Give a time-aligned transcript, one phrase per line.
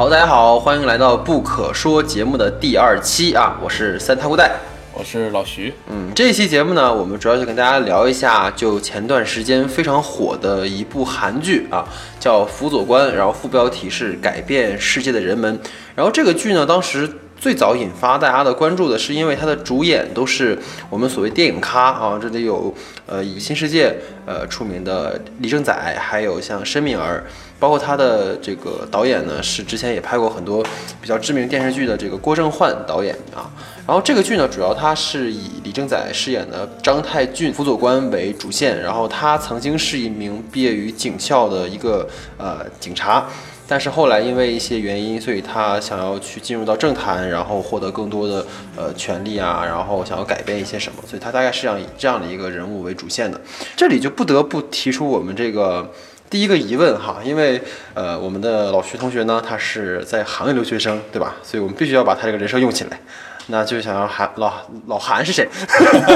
[0.00, 4.52] 好，大家好，欢迎来到不可说节目的第二期啊，我是三太姑带。
[4.94, 11.86] 我是老徐，嗯，这期节目呢，我们主要就跟大家聊一下，就前段时间非常火的一部韩剧啊，
[12.18, 15.60] 叫《辅佐官》，然后副标题是“改变世界的人们”。
[15.94, 17.06] 然后这个剧呢，当时
[17.38, 20.58] 最早引发大家的关注的是，因为它的主演都是
[20.88, 23.90] 我们所谓电影咖啊，这里有呃以《新世界》
[24.24, 27.24] 呃出名的李正宰，还有像申敏儿，
[27.60, 30.64] 包括他的这个导演呢，是之前也拍过很多
[31.00, 33.52] 比较知名电视剧的这个郭正焕导演啊。
[33.86, 43.26] 然后这个剧呢，主要他是以李正宰饰演的张太俊辅佐官为主线，然后他曾经是一名毕业于警校的一个呃警察，
[43.66, 48.46] 但是后来因为一些原因，所以他想要去进入到政坛，然后获得更多的
[48.76, 53.40] 呃权利啊，然后想要改变一些什么，所以他大概是这样以这样的一个人物为主线的。
[53.76, 55.90] 这里就不得不提出我们这个
[56.30, 57.60] 第一个疑问哈，因为
[57.92, 61.34] 呃我们的老徐同学呢，他是在行业留学生，对吧？
[61.42, 63.00] 所以我们必须要把他这个人设用起来。
[63.48, 64.52] 那就想让韩老
[64.86, 65.48] 老韩是谁？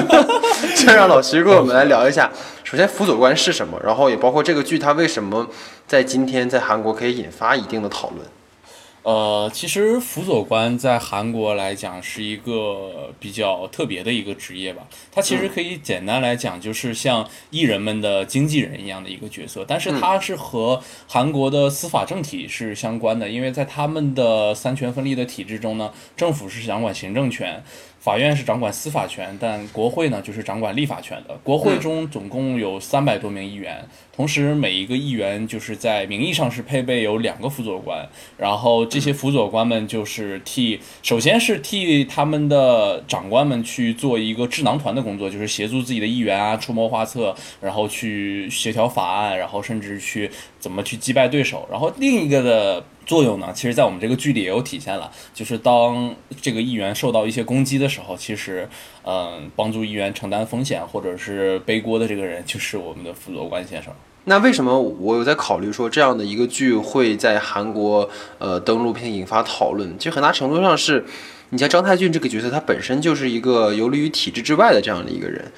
[0.78, 2.30] 就让老徐跟我们来聊一下。
[2.62, 3.76] 首先，辅佐官是什么？
[3.82, 5.44] 然后也包括这个剧，它为什么
[5.88, 8.20] 在今天在韩国可以引发一定的讨论？
[9.05, 14.88] 呃，其实辅佐官在韩国来讲是一个比较特别的一个职业吧。
[15.12, 19.62] 它其实可以简单来讲，就是像艺人们的经纪人一样的一个角色。
[19.69, 27.62] 但是它是和韩国的司法政体是相关的，因为在他们的三权分立的体制中呢，政府是掌管行政权。
[28.05, 31.34] 法院是掌管司法权，但国会呢就是掌管立法权的。
[31.42, 33.83] 国会中总共有三百多名议员，
[34.14, 51.66] 同时每一个议员就是在名义上是配备有两个辅佐官，然后这些辅佐官们就是替，首先是替他们的长官们去做一个智囊团的工作，就是协助自己的议员啊出谋划策，然后去协调法案，然后甚至去怎么去击败对手。
[51.70, 52.84] 然后另一个的。
[53.06, 58.69] 作用呢，其实，在我们这个剧里也有体现了，就是当这个议员受到一些攻击的时候，其实，
[59.04, 63.92] 嗯，帮助议员承担风险或者是背锅的这个人，就是我们的辅佐官先生。
[64.25, 69.98] 那为什么我有在考虑说这样的一个剧会在韩国呃登陆并引发讨论？
[69.98, 71.04] 其实很大程度上是，
[71.50, 75.53] 你像张太俊这个角色，他本身就是一个游离于体制之外的这样的一个人。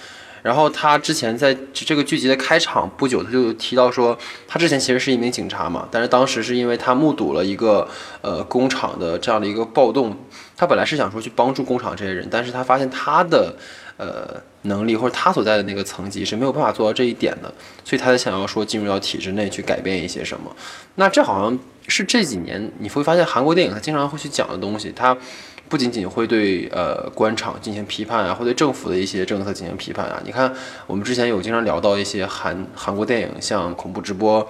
[0.46, 7.88] 然后他之前在这个剧集的开场不久，他就提到说，他之前其实是一名警察嘛，但是当时是因为他目睹了一个
[8.20, 10.16] 呃工厂的这样的一个暴动，
[10.56, 13.56] 他本来是想说去帮助工厂这些人，但是他发现他的
[13.96, 17.52] 呃能力或者他所在的那个层级是没有办法做到这一点的，
[17.84, 20.54] 所以他才想要说进入到体制内去改变一些什么。
[20.94, 21.58] 那这好像
[21.88, 25.16] 是这几年你会发现韩国电影他经常会去讲的东西，他。
[25.68, 30.22] 不仅仅会对呃官场进行批判啊，会对政府的一些政策进行批判啊。
[30.24, 30.52] 你看，
[30.86, 34.46] 我们之前有经常聊到一些韩韩国电影，像恐怖直播。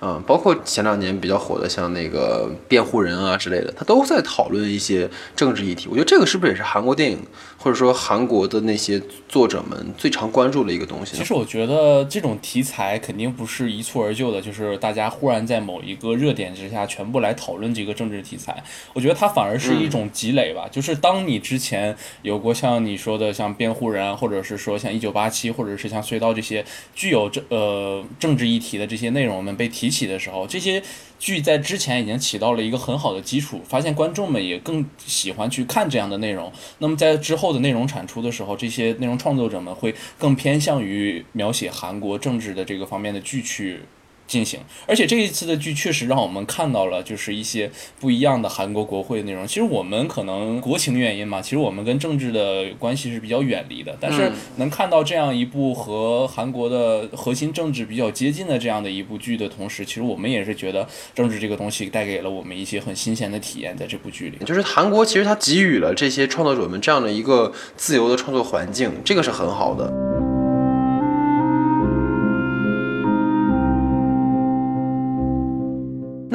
[0.00, 5.88] 嗯，包括前两年比较火的，像那个辩护人啊之类的，他都在讨论一些政治议题。
[5.90, 7.18] 我觉得这个是不是也是韩国电影，
[7.56, 11.16] 或者说韩国的那些作者们最常关注的一个东西？
[11.16, 18.62] 其实我觉得这种题材肯定不是一蹴而就的，就是大家忽然在某一个热点之下全部来讨论这个政治题材。
[18.92, 20.68] 我觉得它反而是一种积累吧。
[20.70, 29.87] 就是当你之前有过像你说的像辩护人，或者是说像一九八七，或者是像隧道这些具有政呃政治议题的这些内容们被提。
[29.90, 30.82] 起的时候，这些
[31.18, 36.52] 剧在之前已经起到了一个很好的基础，发现观众们也更喜欢去看这样的内容。
[36.78, 43.80] 那么在之后的内容产出的时候，这些内容创作者们会更偏向于描写韩国政治的这个方面的剧去。
[44.28, 47.68] 进行，而且这一次的剧确实让我们看到了，就是一些
[47.98, 49.44] 不一样的韩国国会的内容。
[49.46, 53.96] 其实我们可能国情原因嘛，其实我们跟政治的关系是比较远离的。
[53.98, 64.38] 但是能看到这样一部和韩国的核心政治比较接近的这样的一部剧的同时，其实我们也是觉得政治这个东西带给了我们一些很新鲜的体验，在这部剧里。
[64.44, 70.07] 就是韩国其实它给予了这些创作者们这样的一个自由的创作环境，这个是很好的。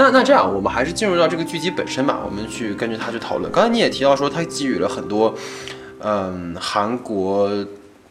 [0.03, 3.49] 那那这样，我们还是进入到这个剧集本身吧，我们去根据它去讨论。
[3.53, 5.33] 刚才你也提到说，它给予了很多，
[6.01, 7.49] 嗯，韩国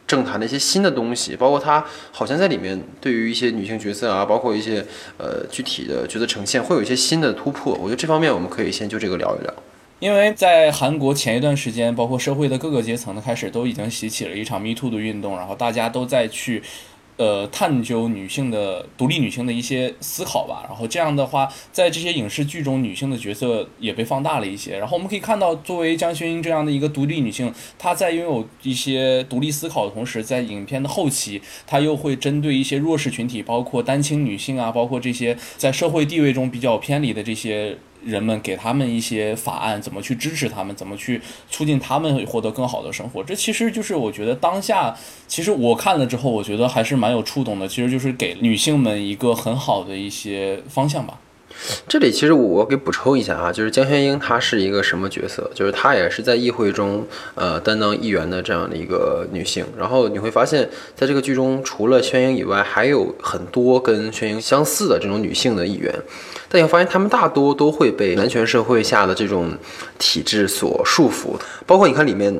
[0.06, 4.82] 政坛的一些新的东西，包括它好像在里面对于一些女性角色啊，包括一些
[5.18, 7.74] 呃具体的角色呈现，会有一些新的突破。
[7.74, 9.52] 我觉得这方面我们可以先就这个聊一聊。
[10.00, 16.62] 因为在韩国前一段时间，包括社会的各个阶层的开始都已经起起了一场 Me Too 的运动，然后大家都在去。
[17.22, 20.64] 呃，探究女性的独立女性的一些思考吧。
[20.66, 24.76] 然后这样的话，在这些影视剧中，女性的角色也被放大了一些。
[24.76, 37.78] 然后我们可以看到，作为江轩英这样的一个独立女性，她在拥有一些独立思考的同时，在影片的后期，她又会针对一些弱势群体，包括单亲女性啊，包括这些在社会地位中比较偏离的这些。
[38.04, 41.20] 人们给他们一些法案，怎么去支持他们，怎么去
[41.50, 43.22] 促进他们获得更好的生活。
[43.22, 44.96] 这其实就是我觉得当下，
[45.26, 47.66] 其实我看了之后，我觉得还是蛮有触动的。
[47.66, 51.18] 其实就是给女性们一个很好的一些方向吧。
[51.88, 55.50] 这里其实我给补充一下啊，就是江轩英她是一个什么角色？
[55.54, 59.64] 就是她也是在议会中呃担当议员的这样的一个女性。
[59.78, 65.94] 然后你会发现在这个剧中，除了轩英以外，还有很多跟轩英相似的这种女性的议员。
[66.48, 69.52] 但你会发现，她们大多都会被男权社会下的这种
[69.98, 72.34] 体制所束缚，包括你看里面。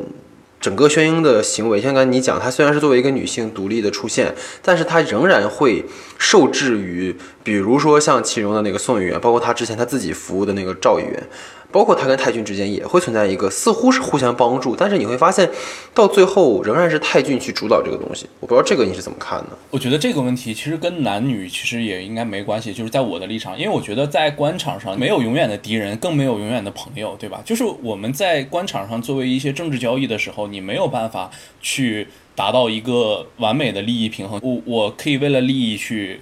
[0.62, 4.32] 整个宣英的行为，像刚才你讲，她虽然是作为一个女性独立的出现，
[4.62, 5.85] 但是她仍然会
[6.17, 11.29] 受制于，比如说像其中的那个宋议员，包括她之前她自己服务的那个赵议员。
[11.73, 15.49] 包括他跟太俊之间也会存在一个似乎是互相帮助，但是你会发现，
[15.95, 18.27] 到最后仍然是太俊去主导这个东西。
[18.41, 19.59] 我不知道这个你是怎么看的？
[19.71, 27.41] 我觉得这个问题其实跟男女其实也应该没关系，就是在我的立场，因为我觉得在官场上没有永远的敌人，更没有永远的朋友，对吧？
[27.45, 31.31] 就是我们在官场上作为一些政治交易的时候，你没有办法
[31.63, 34.39] 去达到一个完美的利益平衡。
[34.43, 36.21] 我我可以为了利益去。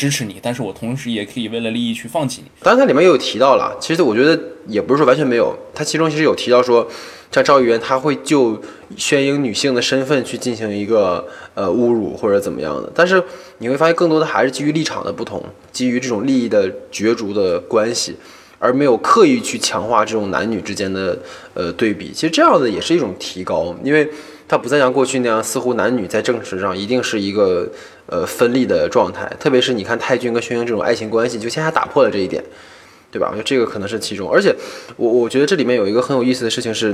[0.00, 2.50] 支持你，但是我同时也可以为了利益去放弃你。
[2.62, 6.88] 当然，它里面也有提到了，其实我觉得也不是说完全没有，它其中其实有提到说，
[7.30, 8.58] 像赵议员他会就
[8.96, 12.90] 宣英女性的身份去进行一个呃侮辱或者怎么样的。
[12.94, 13.22] 但是
[13.58, 18.16] 你会发现，更多的还是基于立场的不同，基于这种利益的角逐的关系，
[18.58, 21.18] 而没有刻意去强化这种男女之间的
[21.52, 22.10] 呃对比。
[22.10, 24.08] 其实这样的也是一种提高，因为
[24.48, 27.70] 它不再像过去那样，似乎男女在政治上一定是一个。
[28.10, 32.42] 呃，分立的状态，特别是你看泰君跟宣英这种爱情关系，就恰恰打破了这一点，
[33.12, 33.28] 对吧？
[33.30, 34.28] 我觉得这个可能是其中。
[34.28, 34.52] 而且，
[34.96, 36.92] 我我觉得这里面有一个很有意思的事情是，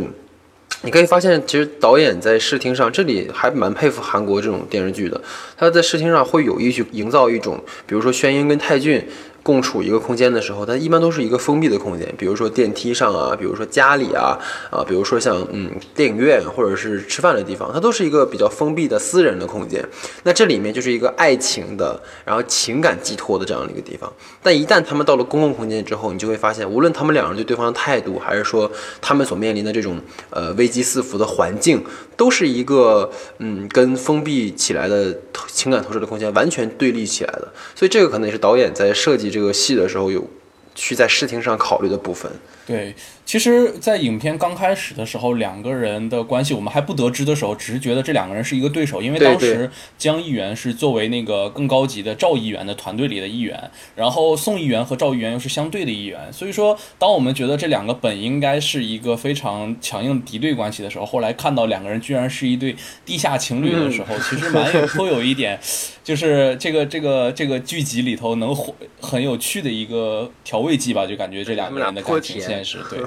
[0.83, 5.19] 你可以发现，其实导演在视听上，这里还蛮佩服韩国这种电视剧的，
[5.57, 9.09] 他在视听上会有意去营造一种，比如说宣英跟泰俊。
[9.47, 14.37] 共处一个空间的时候，它一般都是一个封闭的空间，比如说电梯上啊，比如说家里啊，
[14.73, 19.81] 啊，比如说像嗯电影院或者是吃饭的地方，它都是一个比较封闭的私人的空间。
[20.25, 24.13] 那这里面就是一个爱情的，然后情感寄托的这样的一个地方。
[24.43, 28.69] 但一旦他们到了公共空间之后，你就会发现，无论他们两人对对方的态度，还是说
[29.01, 30.01] 他们所面临的这种
[30.31, 31.85] 呃危机四伏的环境，
[32.17, 35.17] 都是一个嗯跟封闭起来的
[35.49, 37.53] 情感投射的空间完全对立起来的。
[37.75, 39.31] 所以这个可能也是导演在设计。
[39.31, 40.29] 这个戏的时候有
[40.75, 42.31] 去在视听上考虑的部分，
[42.67, 42.95] 对。
[43.27, 49.69] 其实，在影片刚开始的时候，两个人的关系我们还不得知的时候，只是觉得这两个人是一个对手，因为当时
[49.99, 65.59] 江议员是作为那个更高级的赵议员的团队里的一员，然后宋议员和赵议员又是相对的议员，所以说，当我们觉得这两个本应该是一个非常强硬敌对关系的时候，后来看到两个人居然是一对地下情侣的时候，其实蛮有颇有一点，
[66.05, 68.57] 就是这个这个这个剧集里头能
[69.01, 73.01] 很有趣的一个调味剂吧，就感觉这两个人的感情线是对。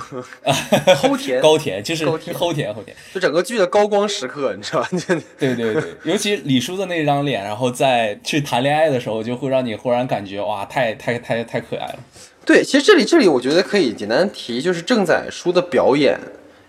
[1.02, 4.90] 齁甜，高甜，就是齁甜，齁甜，就整个剧的高光时刻，你知道吧？
[5.38, 12.00] 对对对，尤其李叔的那张脸，然后在去谈恋爱的时候，就会让你忽然感觉哇，太太太太可爱了。
[12.46, 16.18] 对，其实这里这里我觉得可以简单提，就是郑宰书的表演，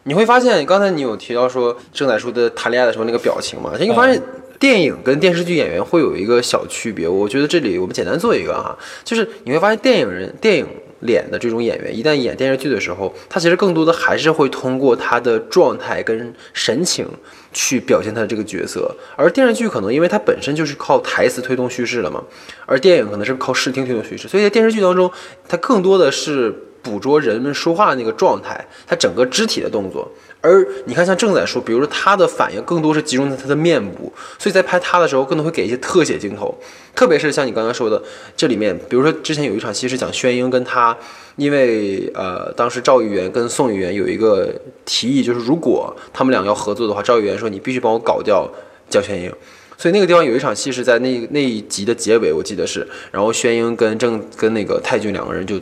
[0.05, 3.73] 你会发现刚才你有提到说郑宰书的谈恋爱的时候那个表情嘛？
[3.79, 4.21] 你会发现
[4.59, 10.67] 电影跟电视剧演员会有一个小区别，我觉得这里我们简单做一个哈，就是你会发现电影人电影。
[11.01, 17.07] 脸的这种演员，一旦演电视剧的时候，他其实更多的还是会通过他的状态跟神情
[17.53, 18.95] 去表现他的这个角色。
[19.17, 22.23] 而电视剧可能因为它本身就是靠台词推动叙事了嘛，
[22.67, 25.11] 而电影可能是靠视听推动叙事，所以在电视剧当中，
[25.49, 30.11] 它更多的是捕捉人们说话的那个状态，他整个肢体的动作。
[30.43, 36.59] 而你看，像正在说，比如说他的反应更多是集中在他的面部，所以在拍他的时候，更多会给一些特写镜头。
[36.95, 38.03] 特别是像你刚刚说的，
[38.35, 40.97] 这里面，比如说之前有一场戏是讲宣英跟他，
[41.37, 44.51] 因为呃，当时赵议员跟宋议员有一个
[44.87, 48.51] 提议，就是如果他们俩要合作的话，赵议员说你必须帮我搞掉
[48.89, 49.31] 江宣英。
[49.77, 55.59] 所以那个地方有一场戏是在那那一集的结尾，我记得是，然后宣英跟郑跟那个泰俊两个人就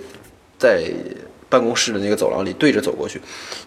[0.59, 0.85] 在。
[1.51, 3.19] 办公室的那个走廊里对着走过去，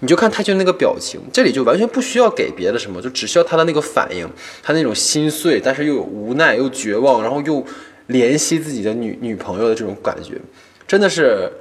[0.02, 4.30] 你就看他就那个表情，这里就完全不需要给别的什么，就只需要他的那个反应，
[4.62, 7.66] 他那种心碎，但是又有无奈又绝望，然后又
[8.10, 10.40] 怜惜自己的女女朋友的这种感觉，
[10.88, 11.52] 真的是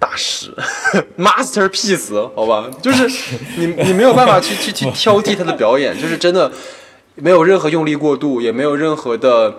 [0.00, 0.52] 大师
[1.16, 3.06] ，masterpiece，好吧，就是
[3.56, 6.50] 你你没有办法去去去挑剔他的表演，就是真的
[7.14, 9.54] 没有任何用力过度，也没有任何的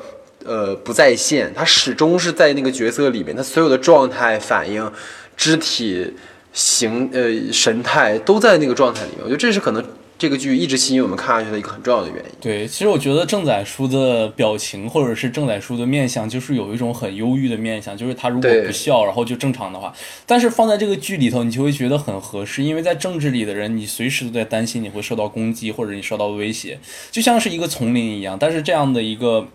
[0.46, 4.92] 呃不在线，他始终是在那个角色里面，他所有的状态反应。
[5.36, 6.14] 肢体
[6.54, 9.84] 形呃神态都在那个状态里面，我觉得这是可能
[10.16, 12.32] 这个剧一直吸引我们看下去的一个很重要的原因。
[12.40, 19.92] 对，其实我觉得郑载书的表情或者是郑载书的面相，就是有一种很忧郁的面相，就是他如果不笑，然后就正常的话，
[20.28, 28.38] 但是放在这个剧里头，你就会觉得很合适，因为在政治里的人，你随时都在担心你会受到攻击或者你受到威胁，就像是一个丛林一样。
[28.40, 29.48] 但是这样的一个。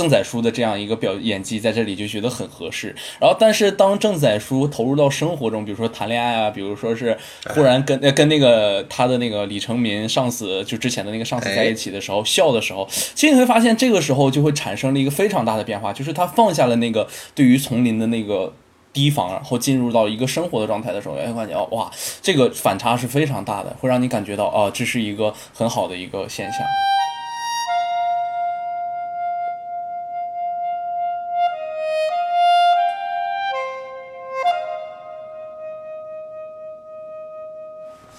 [0.00, 7.14] 郑载书的这样一个表演技在这里就觉得很合适，然后但是当郑载书投入到生活中，比如说谈恋爱啊，比如说是
[7.50, 18.54] 忽然跟呃跟那个他的那个李成民上司，就之前的那个上司在一起的时候，笑的时候，其实你会发现这个时候就会产生了一个非常大的变化，就是他放下了那个对于丛林的那个。
[18.92, 21.88] 提防，然后进入到一个生活的状态的时候，哎，发现哦，哇，
[22.20, 26.60] 这个反差是非常大的，会让你感觉到啊，这是一个很好的一个现象。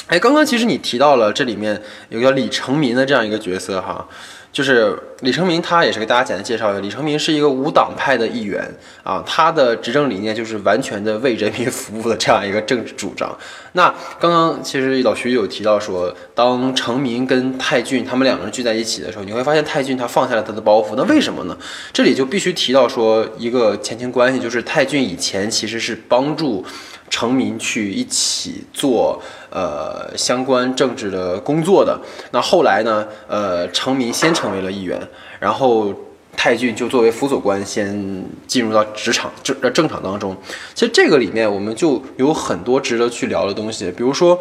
[0.07, 4.05] 哎，刚刚其实你提到了这里面有个叫李成民的这样一个角色哈，
[4.51, 8.61] 就是李成民，他也是给大家简单介绍一下，李成民是一个无党派的议员
[9.03, 13.33] 啊，他的执政理念就是完全的为人民服务的这样一个政治主张。
[13.71, 21.57] 那刚刚其实老徐有提到说，当成民跟泰俊他们两个人聚在一起的时候，你会发现泰俊他放下了他的包袱，那为什么呢？
[21.93, 26.65] 这里就必须提到说一个前情关系，就是泰俊以前其实是帮助。
[27.11, 31.99] 成民去一起做呃相关政治的工作的。
[32.31, 34.99] 那后来呢，呃，成民先成为了议员，
[35.39, 35.93] 然后
[36.35, 40.35] 泰俊就作为辅佐官先进入到职场政呃政场当中。
[40.73, 44.39] 其实这个里面我们就有很多值得去聊的东西，比如说，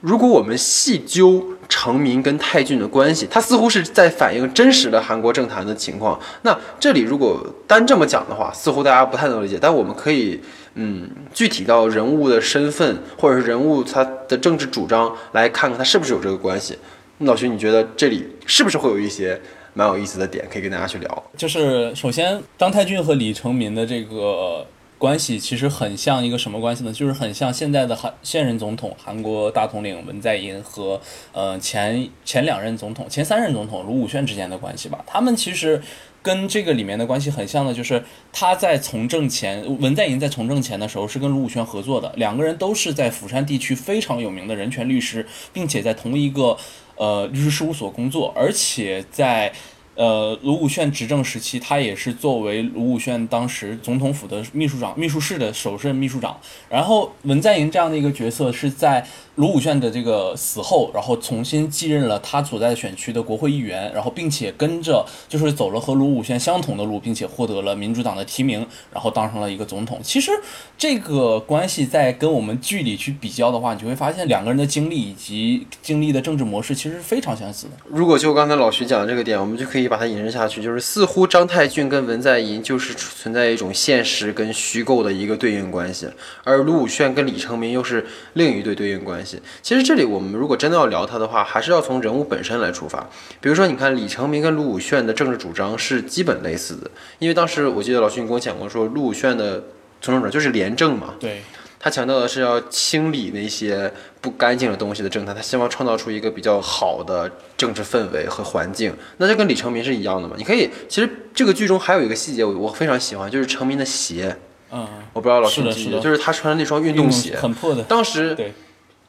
[0.00, 6.18] 如果我们细究成民跟泰俊的关系，它似乎是在反映真实的韩国政坛的情况。
[6.42, 10.40] 那这里如果单这么讲的话，似乎大家不太能理解，但我们可以。
[10.74, 16.78] 嗯，具体到人物的身份或者是人物他的政治主张来看看他是不是有这个关系。
[17.18, 19.38] 老徐，你觉得这里是不是会有一些
[19.74, 21.22] 蛮有意思的点可以跟大家去聊？
[21.36, 24.64] 就是首先，张太俊和李成民的这个
[25.00, 26.92] 关系其实很像一个什么关系呢？
[26.92, 31.00] 就是很像现在的韩现任总统韩国大统领文在寅和
[31.32, 35.02] 呃前前两任总统前三任总统卢武铉之间的关系吧。
[35.06, 35.82] 他们其实。
[36.22, 46.54] 跟这个里面的关系很像的，就是他在从政前，文在寅在从政前的时候是跟卢武铉合作的，两个人都是在釜山地区非常有名的人权律师，并且在同一个
[46.96, 49.50] 呃律师事务所工作，而且在
[49.94, 56.38] 呃卢武铉执政时期，他也是作为卢武铉当时总统府的秘书长、秘书室的首任秘书长。
[56.68, 59.06] 然后文在寅这样的一个角色是在。
[59.40, 69.98] 卢武铉的这个死后，然后重新继任了他所在的选区的国会议员，然后并且跟着就是走了和卢武铉相同的路，并且获得了民主党的提名，然后当上了一个总统。
[70.02, 70.30] 其实
[70.76, 77.72] 这个关系在跟我们剧里去比较的话，你就会发现两个人的经历以及经历的政治模式其实是非常相似的。
[77.88, 86.06] 如果就刚才老徐讲的这个点，我们就可以把它引申下去，就是似乎张太俊跟文在寅就是存在一种现实跟虚构的一个对应关系，
[86.44, 89.29] 而卢武铉跟李成民又是另一对对应关系。
[89.62, 93.06] 其实这里我们如果真的要聊他的话，还是要从人物本身来出发。
[93.40, 99.64] 比如说，你看李成民跟卢武铉的政治主张是基本类似的，因为当时我记得老徐你跟我讲过，说卢武铉的
[100.00, 101.42] 从政者就是廉政嘛，对，
[101.78, 108.94] 他强调的是要清理那些不干净的东西的政坛，他希望创造出一个比较好的政治氛围和环境。
[109.18, 110.34] 那这跟李成民是一样的嘛？
[110.38, 114.36] 你可以，其实这个剧中还有一个细节我我非常喜欢，就是成民的鞋，
[114.70, 118.52] 嗯，我不知道老师记不记得，就是他穿的那双运动鞋，很破的，当时对。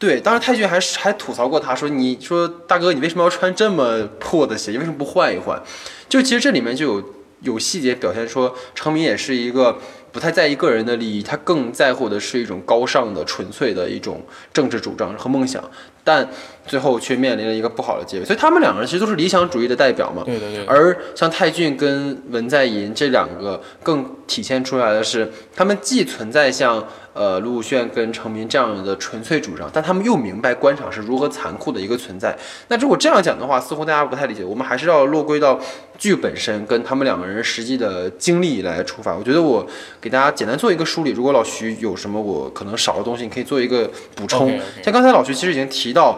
[0.01, 4.71] 对，当时泰俊还还吐槽过他，说：“你说大哥，你为什么要穿这么破的鞋？
[4.71, 5.61] 你为什么不换一换？”
[6.09, 9.77] 就其实这里面就有有细节表现说，成民也是一个
[10.11, 15.63] 不太在意个人的利益，他更在乎的是一种高尚的、纯粹的一种政治主张和梦想，
[16.03, 16.27] 但
[16.65, 18.25] 最后却面临了一个不好的结尾。
[18.25, 20.23] 所以他们两个人其实都是理想主义的代表嘛。
[20.25, 20.65] 对对对。
[20.65, 26.87] 而像泰俊跟文在寅这两个，更体现出来的是，他们既存在像。
[27.13, 32.37] 呃，卢武铉跟成民这样的纯粹主张，但他们又明白官场是如何残酷的一个存在。
[32.69, 34.43] 那如果这样讲的话，似乎大家不太理解。
[34.43, 35.59] 我们还是要落归到
[35.97, 39.13] 剧本身跟他们两个人实际的经历来出发。
[39.13, 39.67] 我觉得我
[39.99, 41.11] 给大家简单做一个梳理。
[41.11, 44.57] 如果老徐有什么我可能少的东西，你可以做一个补充。
[44.81, 46.17] 像刚才老徐其实已经提到，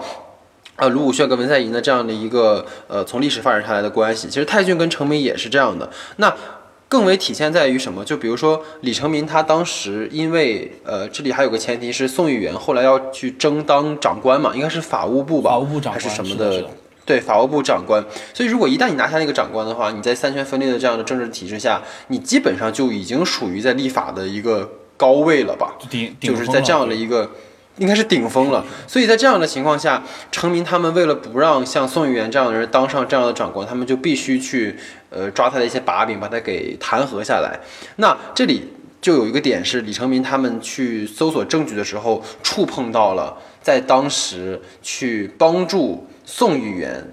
[0.76, 5.90] 呃，卢武铉跟文在寅的这样的一个呃从历史发展下来的关系，其实泰俊跟成民也是这样的。
[6.18, 6.32] 那
[6.94, 8.06] 更为体现在于什么？
[8.06, 16.64] 就比如说李成民，他当时因为呃，这里还有个前提是宋议员后来要去争当长官嘛，应该是法务部吧，法务部长还是什么的？
[17.04, 18.06] 对，法务部长官。
[18.32, 25.74] 所以如果一旦你拿下那个长官的话，你在三权分立的这样的政治体制下，你基本上就已经属于在立法的一个高位了吧？
[25.90, 27.32] 顶就是在这样的一个。
[27.78, 28.64] 应该是顶峰了。
[28.88, 34.76] 所以在这样的情况下，成明他们为了不让像宋玉元这样的人当上这样的长官，他们就必须去
[35.10, 37.60] 呃抓他的一些把柄，把他给弹劾下来。
[37.98, 38.70] 那这里
[39.02, 47.06] 就有一个点是，李成明他们去搜索证据的时候，触碰到了在当时去帮助宋玉元。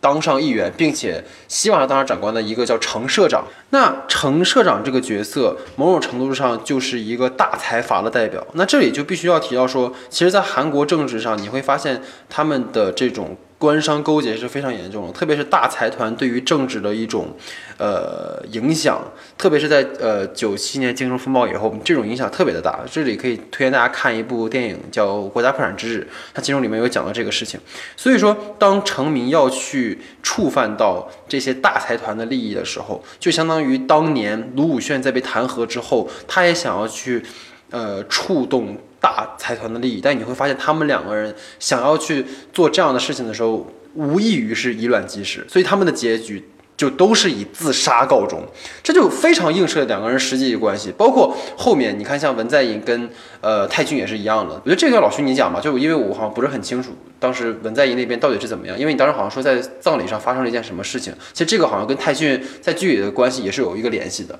[0.00, 3.44] 当上议员，并且希望他当上长官的一个叫程社长。
[3.70, 8.46] 那程社长这个角色，某种程度上就是一个大财阀的代表。
[8.54, 13.36] 那这里就必须要提到说，其实，在韩国政治上，你会发现他们的这种。
[13.60, 17.28] 官商勾结是非常严重的，特别是大财团对于政治的一种，
[17.76, 18.98] 呃影响，
[19.36, 22.80] 特别是在呃九七年金融风暴以后，这种影响特别的大。
[22.90, 27.60] 这里可以推荐大家看一部电影叫《国家破产之日》，它其中里面有讲到这个事情。
[27.98, 37.22] 所以说，当成民要去触犯到这些大财团的利益的时候，就相当于当年卢武铉在被弹劾之后，他也想要去，
[37.68, 38.78] 呃触动。
[39.00, 48.42] 大财团的利益，但你会发现他们两个人想要去做这样的事情的时候，无异于是以卵击石，所以他们的结局就都是以自杀告终，
[48.82, 50.92] 这就非常映射两个人实际的关系。
[50.96, 54.54] 包括后面你看，像文在寅跟呃泰俊也是一样的。
[54.54, 61.12] 我觉得这个老徐你讲吧，就因为我好像不是很清楚当时文在寅那边到底是怎么样，因为你当时好像说在葬礼上发生了一件什么事情。
[61.32, 64.38] 其实这个好像跟泰俊在剧里的关系也是有一个联系的。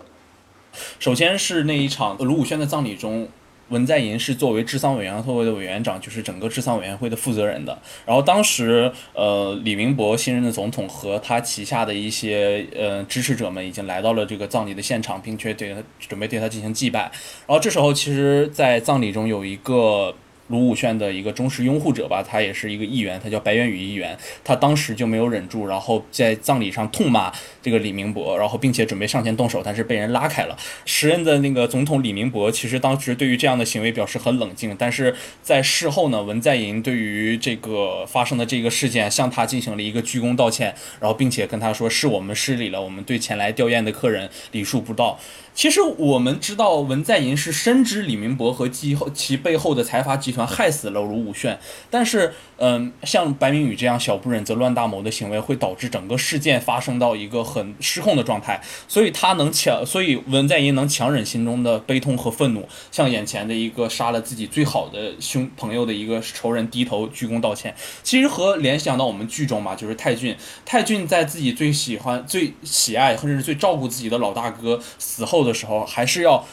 [0.99, 3.27] 首先是那一场卢武铉的葬礼中。
[3.71, 7.77] 文在寅是作为治丧委员会的委员长，就是整个治丧委员会的负责人的。
[8.07, 17.01] 然后当时，呃，李明博新任的总统和他旗下的一些呃支持者们已经来到了这个葬礼的现场，并且对他准备对他进行祭拜。
[17.01, 20.15] 然后这时候，其实，在葬礼中有一个。
[20.51, 24.19] 卢武铉的一个忠实拥护者吧，他也是一个议员，他叫白元宇议员。
[24.45, 30.57] 他当时就没有忍住，然后在葬礼上痛骂这个李明博，然后并且准备上前动手，但是被人拉开了。
[30.85, 45.19] 时任的那个总统李明博其实当时对于这样的行为表示很冷静，但是在事后呢，文在寅对于这个发生的这个事件向他进行了一个鞠躬道歉，然后并且跟他说是我们失礼了，我们对前来吊唁的客人礼数不到。
[45.53, 51.59] 其实我们知道文在寅是深知李明博和其后其背后的财阀集团害死了卢武铉，
[51.91, 58.61] 但是，嗯，像白明宇这样小不忍则乱大谋的行为，会导致整个事件发生到一个很失控的状态。
[58.87, 67.75] 所以他能强，所以文在寅能强忍心中的悲痛和愤怒，向眼前的一个杀了自己最好的兄朋友的一个仇人低头鞠躬道歉。
[68.05, 75.41] 其实和联想到我们剧中嘛，就是泰俊，泰俊在自己最喜欢、最喜爱，甚至是最照顾自己的老大哥死后。
[75.41, 76.45] 的时候，还是要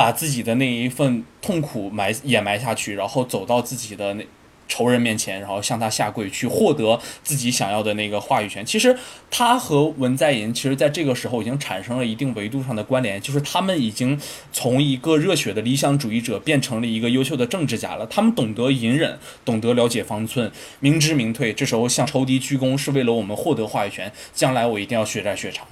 [0.00, 4.26] 把自己的那一份痛苦埋掩埋下去，然后走到自己的那
[4.66, 8.64] 仇人面前，然后向他下跪，去获得自己想要的那个话语权。
[8.64, 8.96] 其实
[9.30, 14.18] 他和文在寅，其实在这个时候已经产生了一定维度上的关联，就是他们已经
[14.54, 18.06] 从一个热血的理想主义者变成了一个优秀的政治家了。
[18.06, 21.52] 他们懂得隐忍，懂得了解方寸，明知明退。
[21.52, 24.10] 这时候向仇敌鞠躬，是为了我们获得话语权。
[24.32, 25.66] 将来我一定要血债血偿。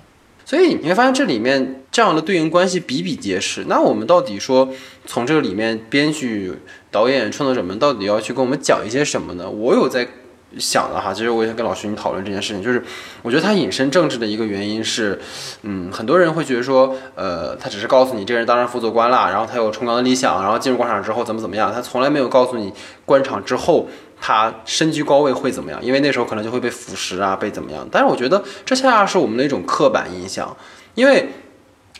[0.49, 3.67] 所以你会发现这里面这样的对应关系比比皆是。
[3.69, 4.67] 那我们到底说
[5.05, 6.55] 从这个里面，编剧、
[6.91, 9.51] 导演、创作者们到底要去跟我们讲一些什么呢？
[9.51, 10.09] 我有在
[10.57, 12.83] 想的哈，其实我也跟老师你讨论这件事情，就是
[13.21, 15.21] 我觉得他引申政治的一个原因是，
[15.65, 22.73] 嗯，很多人会觉得说，呃，他只是告诉你这个人当上辅佐官了，然后他有崇高的理想，然后进入官场之后怎么怎么样，他从来没有告诉你
[23.05, 23.87] 官场之后。
[24.21, 25.83] 他身居高位会怎么样？
[25.85, 27.87] 因为那时候可能就会被腐蚀啊，被怎么样？
[27.91, 30.57] 但是我觉得这恰恰是我们的一种刻板印象。
[30.95, 31.31] 因为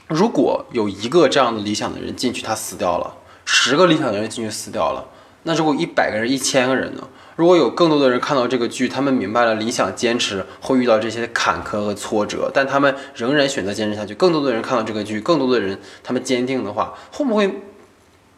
[0.09, 5.07] 如果有一个这样的理想的人进去，他死掉了；十个理想的人进去死掉了，
[5.45, 7.09] 那如果一百个人、一千个人呢？
[7.37, 14.13] 如果有更多的人看到这个剧，他们明白了理想坚持会遇到这些坎坷和挫折，但他们仍然选择坚持下去。
[14.15, 17.63] 更多的人看到这个剧，更多的人他们坚定的话，会不会？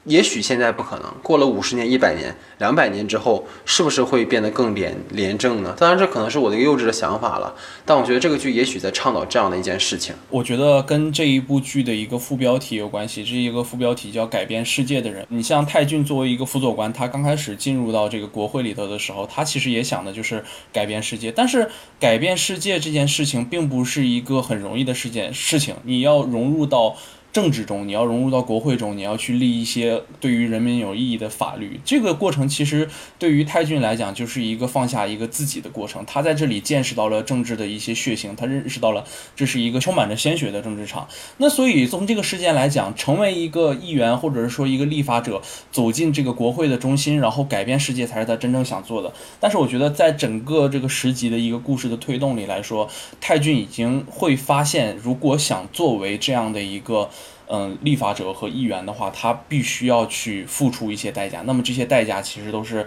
[0.04, 5.76] 也许现在不可能，过了五十年、一百年、两百年之后，是不是会变得更廉廉政呢？
[5.78, 7.54] 当然，这可能是我的一个幼稚的想法了。
[7.84, 10.14] 但我觉得这个剧也许在倡导这样的一件事情。
[10.30, 15.26] 我觉得跟这一部剧的一个副标题有关系，这一个副标题叫“改变世界的人”。
[15.28, 21.30] 你像泰俊作为一个辅佐官，他刚开始进入到这个国会里头的时候，他其实也想的就是改变世界。
[21.30, 26.96] 但是改变世界这件事情并不是一个很容易的事件事情，你要融入到。
[27.32, 31.80] 政治中，你要融入到国会中，你要去立一些对于人民有意义的法律。
[31.84, 32.88] 这个过程其实
[33.18, 36.04] 对于泰俊来讲，就是一个放下一个自己的过程。
[36.06, 39.04] 他在这里见识到了政治的一些血腥，他认识到了
[39.36, 41.06] 这是一个充满着鲜血的政治场。
[41.36, 45.40] 那所以从这个事件来讲，成为一个议员或者是说一个立法者，
[45.70, 49.12] 走进这个国会的中心，然后改变世界，才是他真正想做的。
[49.38, 52.88] 但是我觉得，在整个这个十集的一个故事的推动里来说，
[53.20, 57.08] 泰俊已经会发现，如果想作为这样的一个。
[57.48, 61.42] 嗯，立法者和议员的话，他必须要去付出一些代价。
[61.44, 62.87] 那么这些代价其实都是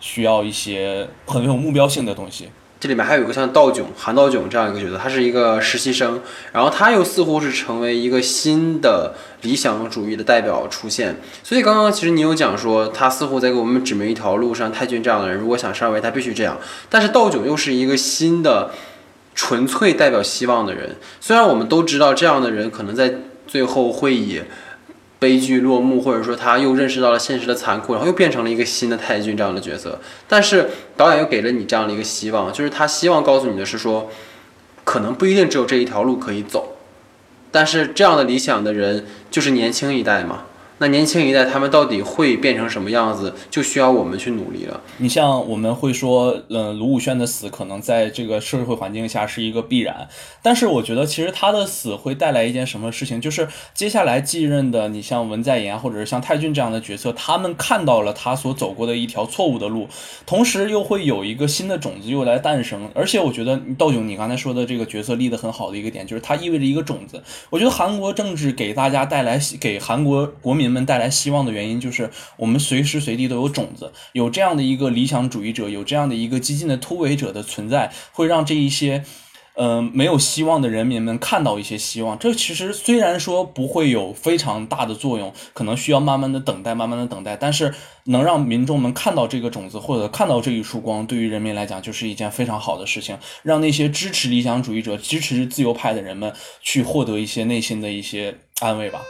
[0.00, 2.48] 需要一些很有目标性的东西。
[2.80, 11.16] 这里面还有一个像道炯、韩道炯这样一个角色，他是一个实习生，然后他又似乎是成为一个新的理想主义的代表出现。
[11.42, 16.56] 所以刚刚其实你有讲说，他似乎在给我们指明一条路，像泰俊这样的人，如果想上位，他必须这样。
[16.88, 18.70] 但是道炯又是一个新的、
[19.34, 20.96] 纯粹代表希望的人。
[21.20, 23.12] 虽然我们都知道这样的人可能在
[23.50, 24.42] 最后会以
[25.18, 30.00] 悲剧落幕，或者说他又认识到了现实的残酷，然后又变成了一个新的太君这样的角色。
[30.28, 34.08] 但是导演又给了你这样的一个希望，就是他希望告诉你的是说，
[34.84, 36.76] 可能不一定只有这一条路可以走，
[37.50, 40.44] 但是这样的理想的人就是年轻一代嘛。
[40.80, 44.80] 那年轻一代他们到底会变成什么样子，就需要我们去努力了。
[44.96, 50.08] 你像我们会说，嗯，卢武铉的死可能在这个社会环境下是一个必然，
[50.40, 59.86] 但是我觉得其实他的死会带来一件什么事情，就是接下来继任的，你像文在寅或者是像泰俊这样的角色，他们看到了他所走过的一条错误的路，
[60.24, 62.88] 同时又会有一个新的种子又来诞生。
[62.94, 67.22] 而且我觉得道炯你刚才说的这个角色立得很好的一个点，就是它意味着一个种子。
[67.50, 70.69] 我觉得韩国政治给大家带来给韩国国民。
[70.70, 79.04] 们带来希望的原因就是，我们随时随地都有种子，有这样的一个理想主义者，有这样的一个激进的突围者的存在，会让这一些，
[79.56, 82.18] 嗯，没有希望的人民们看到一些希望。
[82.18, 93.18] 这其实虽然说不会有非常大的作用，可能需要慢慢的等待，慢慢的等待，但是能让民众们看到这个种子，或者看到这一束光，对于人民来讲就是一件非常好的事情。
[93.42, 99.00] 让那些支持理想主义者、支持自由派的人们去获得一些内心的一些安慰吧。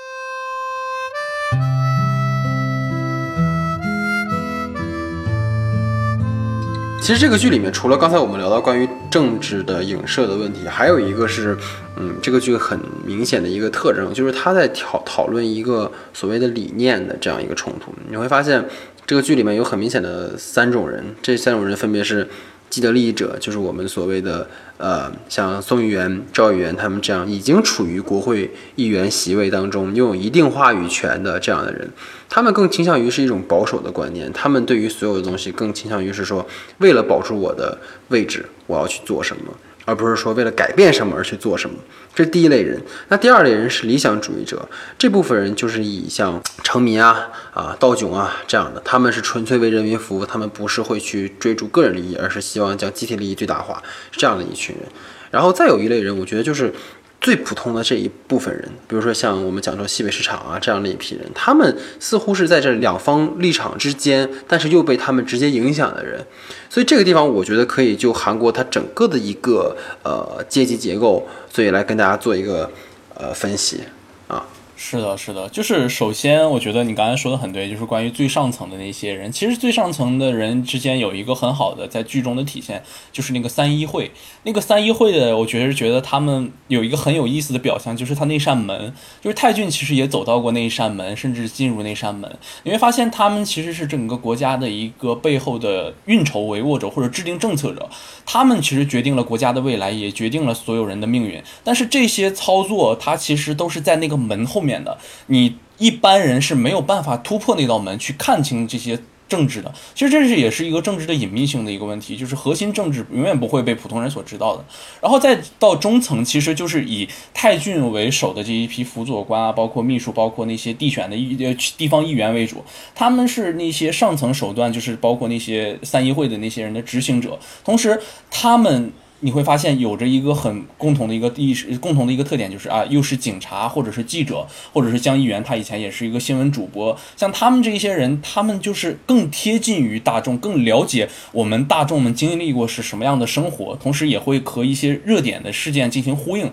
[7.00, 11.56] 其实这个剧里面，除了刚才我们聊到关于政治的影射的问题，还有一个是，
[11.96, 17.92] 嗯，这个剧很明显的一个特征，就是他在讨讨论一个所谓的理念的这样一个冲突。
[18.08, 18.64] 你会发现，
[19.06, 22.28] 这个剧里面有很明显的三种人，这三种人分别是。
[22.70, 31.90] 既得利益者就是我们所谓的，呃，像宋议员、赵议员他们这样已经处于国会议员席位当中，拥有一定话语权的这样的人，
[32.28, 36.46] 他们更倾向于是一种保守的观念，他们对于所有的东西更倾向于是说，
[36.78, 37.76] 为了保住我的
[38.08, 39.52] 位置，我要去做什么。
[39.84, 41.76] 而不是说为了改变什么而去做什么，
[42.14, 42.80] 这是第一类人。
[43.08, 54.86] 那第二类人是理想主义者，这部分人就是以像成民啊、啊道炯啊这样的，他们是纯粹为人民服务，他们不是会去追逐个人利益，而是希望将集体利益最大化，这样的一群人。
[55.30, 56.72] 然后再有一类人，我觉得就是。
[57.20, 66.24] 最普通的这一部分人，比如说像我们讲说西北市场啊这样的一批人，他们似乎是在这两方立场之间，但是又被他们直接影响的人，
[66.70, 72.70] 所以这个地方我觉得可以就韩国它整个的一个呃阶级结构，所以来跟大家做一个
[73.14, 73.82] 呃分析
[74.26, 74.46] 啊。
[74.82, 79.30] 是的，是的，就是首先，我觉得你刚才说的很对，就是关于最上层的那些人。
[79.30, 84.10] 其实最上层的人之间有一个很好的在剧中的体现，就是那个三一会。
[84.44, 92.38] 那个三一会的，我觉得觉得他们有一个很有意思的表象，就是他那扇门，就是泰俊其实也走到过那一扇门，甚至进入那扇门。
[92.62, 97.86] 你会发现，他们其实是整个国家的一个背后的运筹帷幄者或者制定政策者，
[98.24, 101.40] 他们其实决定了国家的未来，也决定了所有人的命运。
[101.62, 104.69] 但是这些操作，它其实都是在那个门后面。
[104.70, 109.72] 面的，你一般人是没有办法突破那道门去看清这些政治的。
[109.94, 114.64] 其实这是也是一个政治的隐秘性的一个问题，就是核心政治永远不会被普通人所知道的。
[115.00, 128.92] 然后再到中层，其实就是以泰俊为首的这一批辅佐官啊，包括秘书，包括那些地选的议呃地方议员为主，他们是那些上层手段，就是包括那些三议会的那些人的执行者，同时他们。
[129.20, 136.96] 你会发现有着一个很共同的一个意识，共同的一个特点就是啊，又是警察，或者是记者，或者是江议员，他以前也是一个新闻主播。
[137.16, 146.50] 像他们这些人，他们就是更贴近于大众，更了解我们大众们经历过是什么样的生活，同时也会和一些热点的事件进行呼应。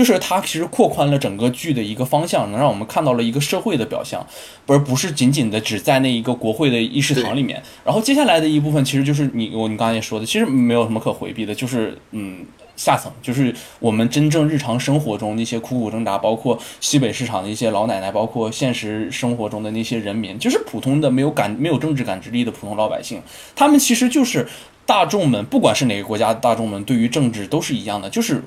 [0.00, 4.26] 就是它其实扩宽了整个剧的一个方向，能让我们看到了一个社会的表象，
[4.66, 7.62] 而不是仅仅的只在那一个国会的议事堂里面。
[7.84, 23.20] 然后接下来的一部分，其实就是你我你刚才也说的，其实没有什么可回避的，就是嗯下层，就是我们真正日常生活中那些苦苦挣扎，包括西北市场的一些老奶奶，包括现实生活中的那些人民，就是普通的没有感没有政治感知力的普通老百姓，
[23.54, 24.48] 他们其实就是
[24.86, 28.42] 大众们，不管是哪个国家的大众们，对于政治都是一样的，就是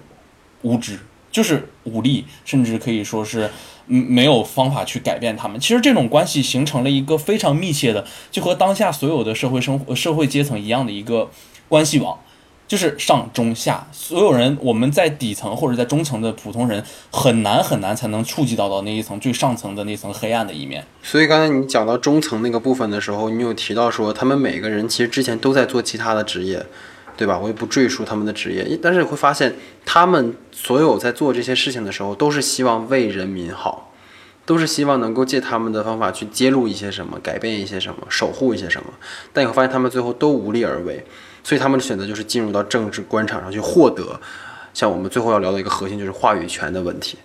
[0.63, 0.97] 无知。
[1.33, 3.49] 就是武力，甚至可以说是，
[3.87, 5.59] 嗯，没有方法去改变他们。
[5.59, 11.29] 其实这种关系形成了一个非常密切的，就和当下所有的社会生活、社会阶层一样的一个
[11.67, 12.17] 关系网。
[12.65, 20.83] 就是上中下，所有人我们在底层或者在中层的普通人很难很难才能触及到到那一层最上层的那层黑暗的一面。
[21.03, 26.65] 所以刚才你讲到中层那个部分的时候，你有提到说他们每个人其实之前都在做其他的职业，
[27.15, 27.37] 对吧？
[27.37, 33.93] 我也不赘述他们的职业，但是你会发现他们所有在做这些事情的时候，都是希望为人民好，
[34.45, 38.93] 都是希望能够借他们的方法去揭露一些什么，改变一些什么，守护一些什么。
[39.31, 41.05] 但你会发现他们最后都无力而为。
[41.45, 44.17] 所以他们的选择就是进入到政治官场上去获得，
[44.73, 47.17] 像我们最后要聊的一个核心就是话语权的问题。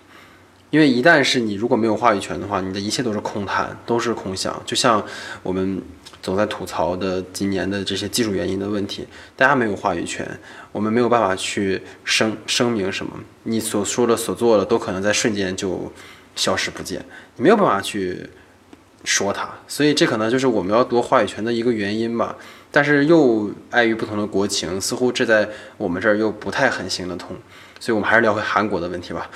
[0.71, 4.61] 因为一旦是你如果没有话语权的话，你的一切都是空谈，都是空想。
[4.67, 5.03] 就像
[5.45, 5.81] 我们
[6.21, 10.29] 总在吐槽的今年的这些技术原因的问题，大家没有话语权，
[10.73, 13.13] 我们没有办法去声声明什么，
[13.45, 15.93] 你所说的、所做的都可能在瞬间就
[16.35, 17.05] 消失不见，
[17.37, 18.29] 你没有办法去
[19.05, 19.49] 说它。
[19.67, 22.37] 所以这可能就是我们要夺话语权的一个原因吧。
[22.71, 27.35] 但是又碍于不同的国情，似乎这在我们这儿又不太很行得通，
[27.81, 29.31] 所以我们还是聊回韩国的问题吧。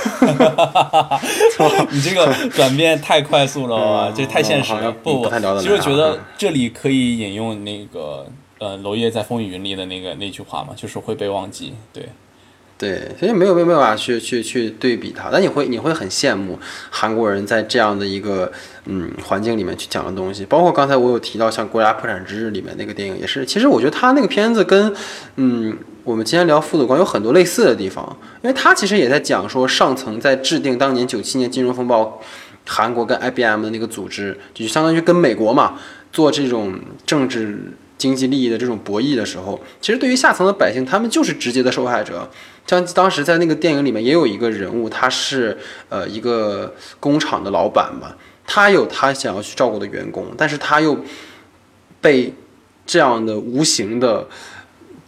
[1.90, 3.76] 你这个转变太快速了
[4.08, 4.12] 吧？
[4.16, 4.90] 这太现实了。
[4.92, 8.26] 不不，其实我觉得这里可以引用那个
[8.58, 11.74] 呃娄烨在《风雨云》里的那个那句话嘛，就是会被忘记。
[11.92, 12.08] 对。
[12.80, 18.50] 对，所以没有没有办法去去去对比它，但你会你会很羡慕韩国人在这样的一个
[18.86, 24.90] 嗯环境里面去讲的东西，包括刚才我有提到像《国家破产之日》里面那个电影也是，其实我觉得他那个片子跟
[25.36, 32.18] 嗯我们今天聊父子光有很多类似的地方，因为他其实也在讲说上层在制定当年九七年金融风暴，
[32.66, 35.78] 韩国跟 IBM 的那个组织，就相当于跟美国嘛
[36.10, 37.58] 做这种政治。
[38.00, 42.30] 经济利益的这种博弈的时候，其实对于下层的百姓，他们就是直接的受害者。
[42.66, 45.58] 像当时在那个电影里面，也有一个人物，他是
[45.90, 48.12] 呃一个工厂的老板嘛，
[48.46, 51.04] 他有他想要去照顾的员工，但是他又
[52.00, 52.32] 被
[52.86, 54.26] 这样的无形的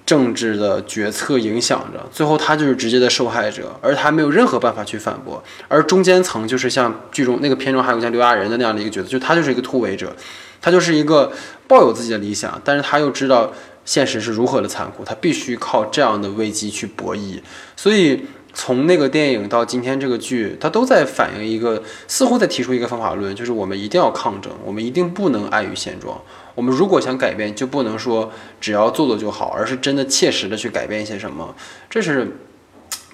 [0.04, 5.42] 政治的决策影响着，最后他就是直接的受害者，而他没有任何办法去反驳。
[5.68, 10.14] 而中间层就是像剧中那个片中还有像刘亚仁的那样的一个角色，就他就是一个突围者。
[10.62, 11.30] 他就是一个
[11.68, 13.52] 抱有自己的理想，但是他又知道
[13.84, 17.40] 现实是如何的残酷，他必须靠这样的危机去博弈。
[17.76, 26.20] 所以从那个电影到今天这个剧，他都在反映一个，似乎在提出一个方法论，就是我们一定要抗争，我们一定不能安于现状。
[26.54, 31.54] 我们如果想改变，就不能说只要做做就好，而是真的切实的去改变一些什么。
[31.88, 32.36] 这是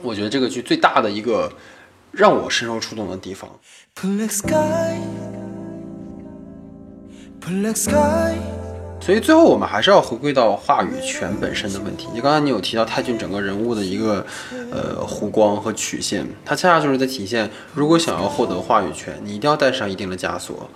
[0.03, 1.53] 我觉得这个剧最大的一个
[2.11, 3.49] 让我深受触动的地方。
[9.01, 12.09] 所以最后我们还是要回归到话语权本身的问题。
[12.13, 14.27] 你刚才你有提到泰俊整个人物的一个
[14.71, 20.69] 呃弧光和曲线，它恰恰就是在体现，如果想要获得话语权，你一定要带上一定的枷锁。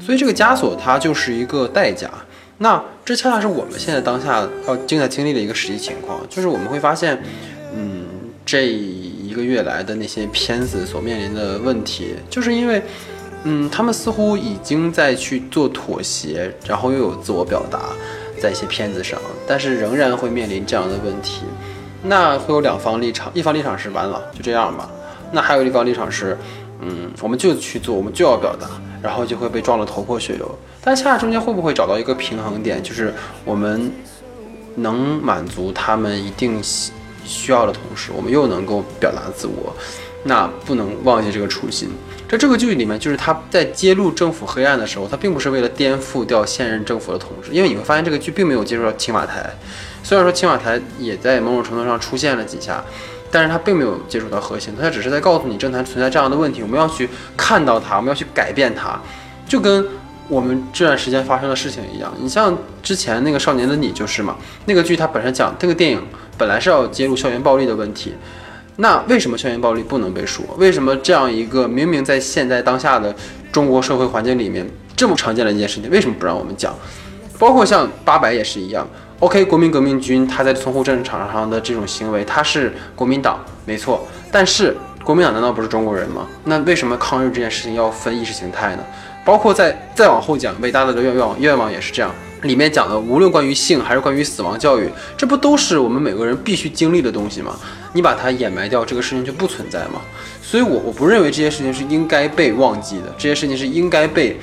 [0.00, 2.10] 所以这个枷锁它就是一个代价。
[2.58, 7.22] 那这恰恰是我们现在当下要正在经历的一个实际情况，就是我们会发现，
[7.76, 8.06] 嗯，
[8.46, 12.82] 这一个月来的那些片子所面临的问题，就是因为。
[13.44, 17.78] 嗯，他们似乎已经在去做妥协，然后又有自我表达，
[18.40, 21.42] 在一些片子上，但是仍然会面临这样的问题。
[22.02, 24.90] 那会有两方立场，一方立场是完了就这样吧，
[25.32, 26.36] 那还有一方立场是，
[26.80, 28.66] 嗯，我们就去做，我们就要表达，
[29.02, 30.58] 然后就会被撞得头破血流。
[30.82, 33.12] 但恰恰中间会不会找到一个平衡点，就是
[33.44, 33.90] 我们
[34.74, 36.62] 能满足他们一定
[37.24, 39.74] 需要的同时，我们又能够表达自我，
[40.22, 41.90] 那不能忘记这个初心。
[42.34, 49.48] 在这个剧里面，就是他在揭露政府黑暗的时候，他并不是为了颠覆掉现任政府的统治，因为你会发现这个剧并没有接触到青瓦台，
[50.02, 52.84] 虽然说青瓦台也在某种程度上出现了几下，
[53.30, 59.00] 但是他并没有接触到核心，他只是在告诉你政坛存在这样的问题，我们要去看到它，我们要去改变它，
[59.46, 59.86] 就跟
[60.28, 62.12] 我们这段时间发生的事情一样。
[62.18, 66.02] 你像之前那个少年的你就是嘛，那个剧它本身讲这个电影
[66.36, 68.12] 本来是要揭露校园暴力的问题。
[68.76, 70.44] 那为什么校园暴力不能被说？
[70.58, 73.14] 为什么这样一个明明在现在当下的
[73.52, 76.74] 中国社会环境里面这么常见的一件事情，为什么不让我们讲？
[77.38, 78.86] 包括像八百也是一样。
[79.20, 86.26] OK，国民革命军他在淞沪战场上的这种行为，他是国民党没错，但是国民党难道不是中国人吗？
[86.44, 88.84] 那为什么抗日这件事情要分意识形态呢？
[89.24, 92.10] 包括在再往后讲，伟大的愿望愿望也是这样。
[92.44, 97.58] 里面讲的，无论关于性还是关于死亡教育，这不都是我们每个人必须经历的东西吗？
[97.92, 100.00] 你把它掩埋掉，这个事情就不存在吗？
[100.42, 104.36] 所以，我我不认为这些事情是应该被忘记的，这些事情是应该被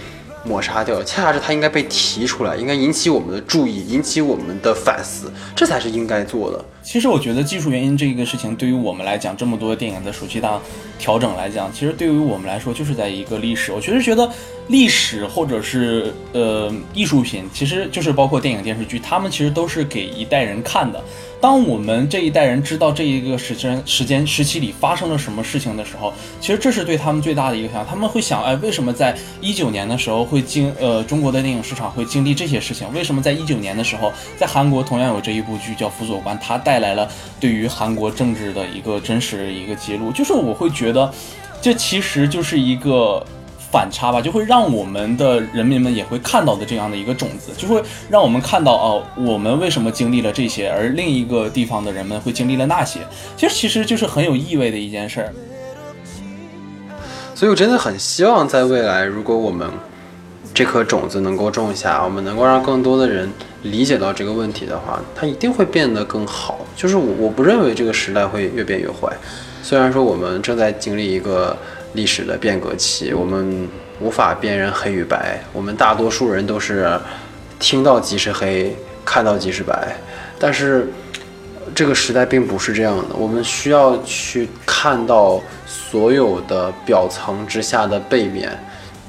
[0.44, 1.02] 抹杀掉。
[1.04, 6.66] 恰恰是它应该被提出来，应该引起我们的注意，引起我们的反思，这才是应该做的。
[6.82, 10.60] 其实，我觉得技术原因这个事情，对于我们来讲，这么多电影的暑期档
[10.98, 13.72] 调整来讲，其实对于我们来说，就是在一个历史。
[13.72, 14.30] 我确实觉得。
[14.72, 21.04] 历史或者是呃艺术品，其实就是包括电影电视剧，他们其实都是给一代人看的。
[21.42, 27.86] 当我们这一代人知道这一个时间时间时期里发生了什么事情的时候，其实这是对他们最大的一个想。
[27.86, 32.88] 他们会想，哎，为什么在一九年的时候会经呃中国的电影市场会经历这些事情？
[32.94, 37.10] 为什么在一九年的时候，在韩国同样有这一部剧叫《辅佐官》，它带来了
[37.42, 40.12] 对于韩国政治的一个真实一个记录？
[40.14, 41.12] 就是我会觉得，
[41.62, 43.26] 这其实就是一个。
[43.72, 53.00] 反差吧，就会让我们的人民们也会看到的这样的一个种子，就会让我们看到哦，我们为什么经历了这些，而另一个地方的人们会经历了那些，
[53.38, 55.34] 其实其实就是很有意味的一件事儿。
[57.34, 59.70] 所以我真的很希望在未来，如果我们
[60.54, 63.32] 这颗种子能够种下，我们能够让更多的人
[63.64, 66.60] 理解到这个问题的话，它一定会变得更好。
[66.76, 69.10] 就是我我不认为这个时代会越变越坏，
[69.64, 71.56] 虽然说我们正在经历一个。
[71.94, 73.68] 历史的变革期，我们
[74.00, 75.40] 无法辨认黑与白。
[75.52, 77.00] 我们大多数人都是
[77.60, 78.76] 听到即是黑，
[79.06, 79.96] 看到即是白。
[80.40, 80.88] 但是
[81.76, 88.52] 这个时代并不是这样的，我们需要去看到所有的表层之下的背面。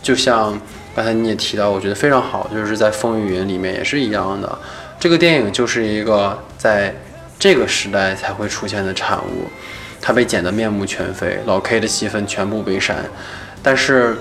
[0.02, 0.60] 就像
[0.94, 4.58] 刚才你也提到，我觉得非常好，就是在《风雨云》里面也是一样的。
[5.00, 6.94] 这个电影就是一个在
[7.38, 9.46] 这个时代才会出现的产物。
[10.02, 13.04] 他被剪得面目全非，老 K 的戏份全部被删，
[13.62, 14.18] 但是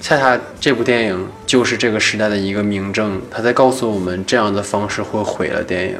[0.00, 5.96] 恰恰这部电影就是这个时代的一个明证，他在告诉我们这样的方式会毁了电影。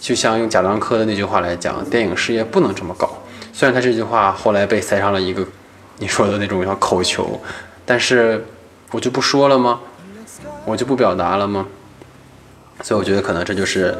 [0.00, 3.22] 就像用贾樟柯的那句话来讲，电影事业不能这么搞。
[3.52, 5.46] 虽然他这句话后来被塞上了一个
[5.98, 7.40] 你说的那种叫口球，
[7.86, 8.44] 但是
[8.90, 9.78] 我就不说了吗？
[10.64, 11.68] 我就不表达了吗？
[12.82, 13.96] 所以我觉得可能这就是，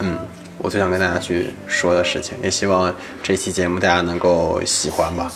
[0.00, 0.18] 嗯。
[0.62, 5.30] 我最想跟大家去说的事情，也希望这期节目大家能够喜欢吧。